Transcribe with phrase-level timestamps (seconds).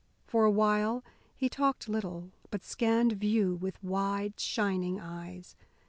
[0.25, 1.03] For a while
[1.35, 5.55] he talked little, but scanned view with wide, shining eyes.